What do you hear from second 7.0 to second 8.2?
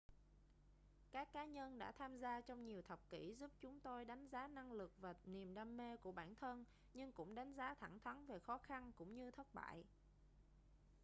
cũng đánh giá thẳng